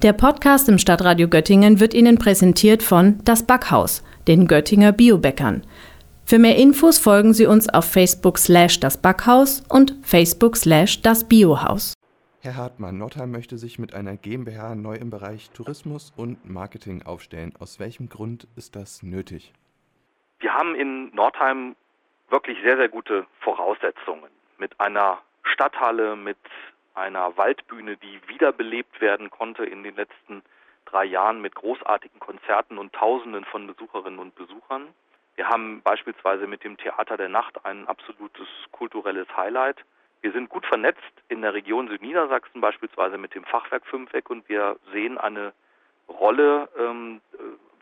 [0.00, 5.66] Der Podcast im Stadtradio Göttingen wird Ihnen präsentiert von Das Backhaus, den Göttinger Biobäckern.
[6.24, 11.28] Für mehr Infos folgen Sie uns auf Facebook slash das Backhaus und Facebook slash das
[11.28, 11.94] Biohaus.
[12.42, 17.52] Herr Hartmann, Nordheim möchte sich mit einer GmbH neu im Bereich Tourismus und Marketing aufstellen.
[17.58, 19.52] Aus welchem Grund ist das nötig?
[20.38, 21.74] Wir haben in Nordheim
[22.30, 24.30] wirklich sehr, sehr gute Voraussetzungen.
[24.58, 26.38] Mit einer Stadthalle, mit
[26.98, 30.42] einer Waldbühne, die wiederbelebt werden konnte in den letzten
[30.84, 34.88] drei Jahren mit großartigen Konzerten und Tausenden von Besucherinnen und Besuchern.
[35.36, 39.84] Wir haben beispielsweise mit dem Theater der Nacht ein absolutes kulturelles Highlight.
[40.20, 44.76] Wir sind gut vernetzt in der Region Südniedersachsen, beispielsweise mit dem Fachwerk Fünfeck, und wir
[44.92, 45.52] sehen eine
[46.08, 47.20] Rolle ähm,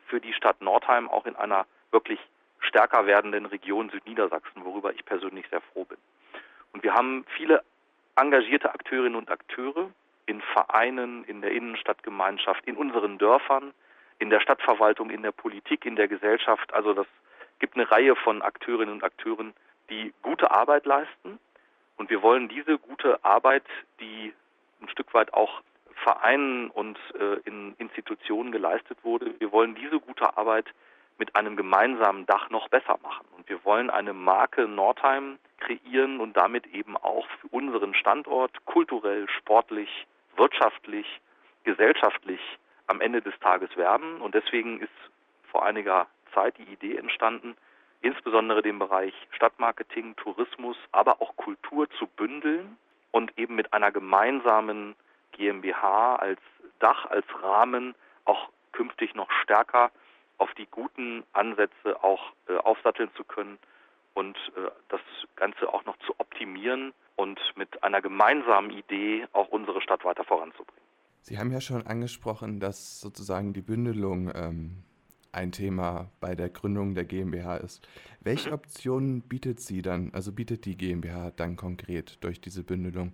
[0.07, 2.21] für die Stadt Nordheim auch in einer wirklich
[2.61, 5.99] stärker werdenden Region Südniedersachsen, worüber ich persönlich sehr froh bin.
[6.73, 7.63] Und wir haben viele
[8.17, 9.91] engagierte Akteurinnen und Akteure
[10.27, 13.73] in Vereinen, in der Innenstadtgemeinschaft, in unseren Dörfern,
[14.19, 16.73] in der Stadtverwaltung, in der Politik, in der Gesellschaft.
[16.75, 17.07] Also das
[17.59, 19.55] gibt eine Reihe von Akteurinnen und Akteuren,
[19.91, 21.39] die gute Arbeit leisten.
[21.97, 23.65] Und wir wollen diese gute Arbeit,
[24.01, 24.33] die
[24.81, 25.63] ein Stück weit auch
[26.03, 30.67] Vereinen und äh, in Institutionen geleistet wurde, wir wollen diese gute Arbeit
[31.19, 33.27] mit einem gemeinsamen Dach noch besser machen.
[33.37, 39.29] Und wir wollen eine Marke Nordheim kreieren und damit eben auch für unseren Standort kulturell,
[39.29, 41.07] sportlich, wirtschaftlich,
[41.65, 42.41] gesellschaftlich
[42.87, 44.21] am Ende des Tages werben.
[44.21, 44.91] Und deswegen ist
[45.51, 47.57] vor einiger Zeit die Idee entstanden,
[48.03, 52.77] insbesondere den Bereich Stadtmarketing, Tourismus, aber auch Kultur zu bündeln
[53.11, 54.95] und eben mit einer gemeinsamen
[55.33, 56.41] GmbH als
[56.79, 57.95] Dach, als Rahmen
[58.27, 59.91] auch künftig noch stärker
[60.39, 63.59] auf die guten Ansätze auch äh, aufsatteln zu können
[64.17, 65.01] und äh, das
[65.37, 70.83] Ganze auch noch zu optimieren und mit einer gemeinsamen Idee auch unsere Stadt weiter voranzubringen.
[71.21, 74.85] Sie haben ja schon angesprochen, dass sozusagen die Bündelung ähm,
[75.33, 77.87] ein Thema bei der Gründung der GmbH ist.
[78.21, 83.13] Welche Optionen bietet sie dann, also bietet die GmbH dann konkret durch diese Bündelung?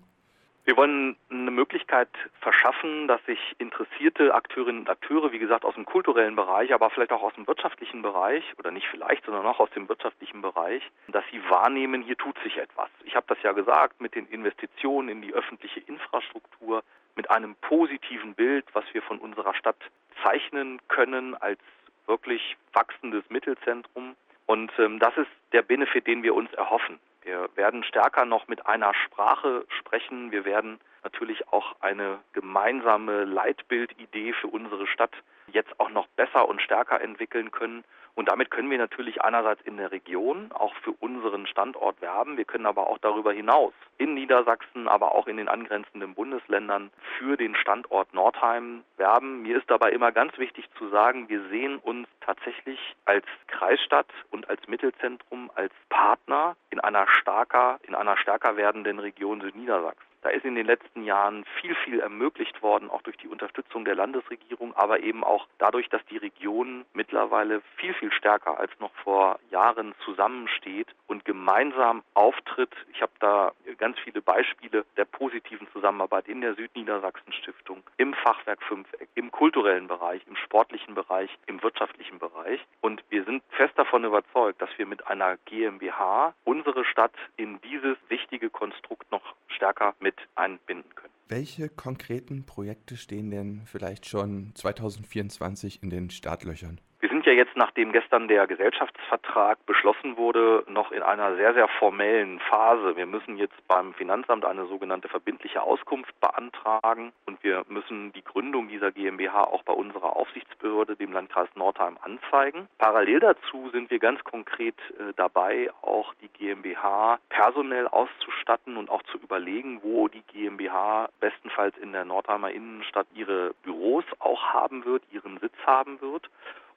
[0.73, 2.09] Wir wollen eine Möglichkeit
[2.41, 7.13] verschaffen, dass sich interessierte Akteurinnen und Akteure, wie gesagt, aus dem kulturellen Bereich, aber vielleicht
[7.13, 11.25] auch aus dem wirtschaftlichen Bereich, oder nicht vielleicht, sondern auch aus dem wirtschaftlichen Bereich, dass
[11.31, 12.89] sie wahrnehmen, hier tut sich etwas.
[13.05, 16.83] Ich habe das ja gesagt, mit den Investitionen in die öffentliche Infrastruktur,
[17.17, 19.77] mit einem positiven Bild, was wir von unserer Stadt
[20.23, 21.61] zeichnen können als
[22.07, 24.17] wirklich wachsendes Mittelzentrum.
[24.47, 26.99] Und ähm, das ist der Benefit, den wir uns erhoffen.
[27.25, 30.33] Wir werden stärker noch mit einer Sprache sprechen.
[30.33, 35.13] Wir werden natürlich auch eine gemeinsame Leitbildidee für unsere Stadt
[35.49, 37.85] jetzt auch noch besser und stärker entwickeln können.
[38.15, 42.37] Und damit können wir natürlich einerseits in der Region auch für unseren Standort werben.
[42.37, 47.39] Wir können aber auch darüber hinaus in Niedersachsen, aber auch in den angrenzenden Bundesländern für
[47.39, 49.43] den Standort Nordheim werben.
[49.43, 54.49] Mir ist dabei immer ganz wichtig zu sagen, wir sehen uns tatsächlich als Kreisstadt und
[54.51, 60.12] als Mittelzentrum, als Partner in einer stärker, in einer stärker werdenden Region Südniedersachsen.
[60.23, 63.97] Da ist in den letzten Jahren viel, viel ermöglicht worden, auch durch die Unterstützung der
[63.97, 69.41] Landesregierung, aber eben auch dadurch, dass die Region mittlerweile viel, viel stärker als noch vor
[69.51, 72.73] Jahren zusammensteht und gemeinsam auftritt.
[72.93, 78.63] Ich habe da ganz viele Beispiele der positiven Zusammenarbeit in der Südniedersachsen Stiftung, im Fachwerk
[78.63, 82.61] Fünfeck, im kulturellen Bereich, im sportlichen Bereich, im wirtschaftlichen Bereich.
[82.81, 87.97] Und wir sind fest davon überzeugt, dass wir mit einer GmbH unsere Stadt in dieses
[88.09, 91.13] wichtige Konstrukt noch stärker mit einbinden können.
[91.29, 96.81] Welche konkreten Projekte stehen denn vielleicht schon 2024 in den Startlöchern?
[97.23, 102.41] Sind ja jetzt, nachdem gestern der Gesellschaftsvertrag beschlossen wurde, noch in einer sehr, sehr formellen
[102.41, 102.97] Phase.
[102.97, 108.67] Wir müssen jetzt beim Finanzamt eine sogenannte verbindliche Auskunft beantragen und wir müssen die Gründung
[108.67, 112.67] dieser GmbH auch bei unserer Aufsichtsbehörde, dem Landkreis Nordheim, anzeigen.
[112.79, 119.05] Parallel dazu sind wir ganz konkret äh, dabei, auch die GmbH personell auszustatten und auch
[119.05, 125.05] zu überlegen, wo die GmbH bestenfalls in der Nordheimer Innenstadt ihre Büros auch haben wird,
[125.13, 126.29] ihren Sitz haben wird.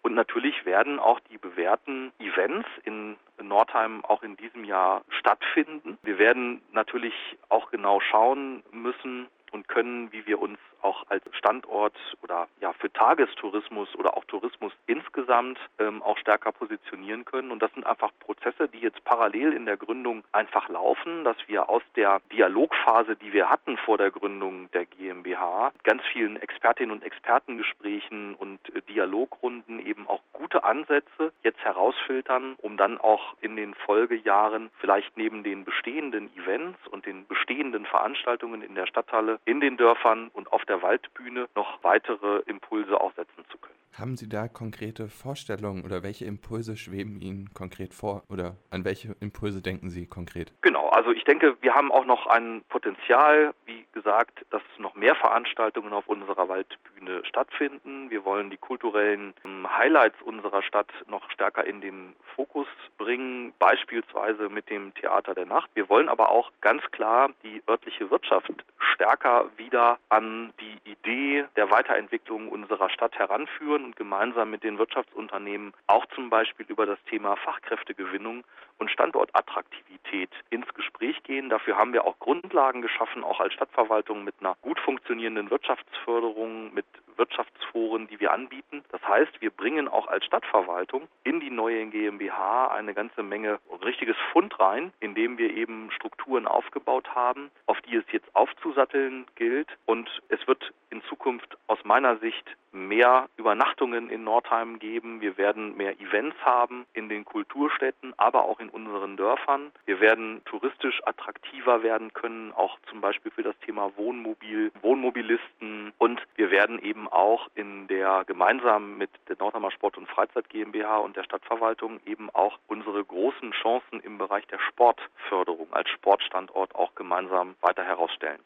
[0.06, 5.98] Und natürlich werden auch die bewährten Events in Nordheim auch in diesem Jahr stattfinden.
[6.04, 7.16] Wir werden natürlich
[7.50, 9.25] auch genau schauen müssen
[9.56, 14.72] und können, wie wir uns auch als Standort oder ja für Tagestourismus oder auch Tourismus
[14.86, 17.50] insgesamt ähm, auch stärker positionieren können.
[17.50, 21.69] Und das sind einfach Prozesse, die jetzt parallel in der Gründung einfach laufen, dass wir
[21.69, 27.04] aus der Dialogphase, die wir hatten vor der Gründung der GmbH, ganz vielen Expertinnen und
[27.04, 33.74] Expertengesprächen und äh, Dialogrunden eben auch gute Ansätze jetzt herausfiltern, um dann auch in den
[33.74, 39.77] Folgejahren vielleicht neben den bestehenden Events und den bestehenden Veranstaltungen in der Stadthalle, in den
[39.77, 43.75] Dörfern und auf der Waldbühne noch weitere Impulse auch setzen zu können.
[43.97, 49.15] Haben Sie da konkrete Vorstellungen oder welche Impulse schweben Ihnen konkret vor oder an welche
[49.21, 50.51] Impulse denken Sie konkret?
[50.62, 55.15] Genau, also ich denke, wir haben auch noch ein Potenzial, wie gesagt, dass noch mehr
[55.15, 58.09] Veranstaltungen auf unserer Waldbühne stattfinden.
[58.09, 62.68] Wir wollen die kulturellen ähm, Highlights unserer Stadt noch stärker in den Fokus
[62.98, 65.69] bringen, beispielsweise mit dem Theater der Nacht.
[65.74, 68.51] Wir wollen aber auch ganz klar die örtliche Wirtschaft
[68.95, 75.74] stärker wieder an die Idee der Weiterentwicklung unserer Stadt heranführen und gemeinsam mit den Wirtschaftsunternehmen
[75.88, 78.44] auch zum Beispiel über das Thema Fachkräftegewinnung
[78.77, 81.50] und Standortattraktivität ins Gespräch gehen.
[81.50, 86.86] Dafür haben wir auch Grundlagen geschaffen, auch als Stadtverwaltung mit einer gut funktionierenden Wirtschaftsförderung, mit
[87.17, 88.83] Wirtschaftsforen, die wir anbieten.
[88.91, 94.17] Das heißt, wir bringen auch als Stadtverwaltung in die neue GmbH eine ganze Menge richtiges
[94.31, 99.67] Fund rein, indem wir eben Strukturen aufgebaut haben, auf die es jetzt aufzusatteln gilt.
[99.85, 102.45] Und es wird in Zukunft aus meiner Sicht
[102.75, 105.22] mehr Übernachtungen in Nordheim geben.
[105.22, 109.72] Wir werden mehr Events haben in den Kulturstädten, aber auch in unseren Dörfern.
[109.86, 115.94] Wir werden touristisch attraktiver werden können, auch zum Beispiel für das Thema Wohnmobil, Wohnmobilisten.
[115.98, 120.98] Und wir werden eben auch in der gemeinsam mit der Nordheimer Sport- und Freizeit GmbH
[120.98, 126.94] und der Stadtverwaltung eben auch unsere großen Chancen im Bereich der Sportförderung als Sportstandort auch
[126.95, 128.39] gemeinsam weiter herausstellen